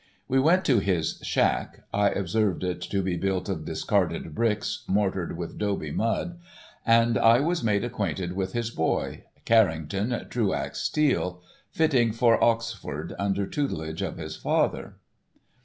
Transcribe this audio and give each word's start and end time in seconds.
We 0.27 0.39
went 0.39 0.65
to 0.65 0.79
his 0.79 1.19
"shack" 1.21 1.83
(I 1.93 2.09
observed 2.09 2.63
it 2.63 2.81
to 2.81 3.03
be 3.03 3.17
built 3.17 3.47
of 3.47 3.65
discarded 3.65 4.33
bricks, 4.33 4.83
mortared 4.87 5.37
with 5.37 5.59
'dobe 5.59 5.91
mud) 5.93 6.39
and 6.83 7.19
I 7.19 7.39
was 7.39 7.63
made 7.63 7.83
acquainted 7.83 8.33
with 8.33 8.53
his 8.53 8.71
boy, 8.71 9.25
Carrington 9.45 10.25
Truax 10.27 10.79
Steele, 10.79 11.43
fitting 11.69 12.13
for 12.13 12.43
Oxford 12.43 13.13
under 13.19 13.45
tutelage 13.45 14.01
of 14.01 14.17
his 14.17 14.35
father. 14.35 14.95